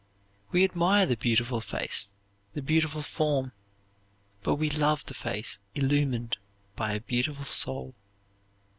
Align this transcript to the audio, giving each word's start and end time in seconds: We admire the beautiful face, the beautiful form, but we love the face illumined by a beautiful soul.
We 0.51 0.63
admire 0.63 1.05
the 1.05 1.15
beautiful 1.15 1.61
face, 1.61 2.09
the 2.55 2.63
beautiful 2.63 3.03
form, 3.03 3.51
but 4.41 4.55
we 4.55 4.67
love 4.71 5.05
the 5.05 5.13
face 5.13 5.59
illumined 5.75 6.37
by 6.75 6.93
a 6.93 7.01
beautiful 7.01 7.45
soul. 7.45 7.93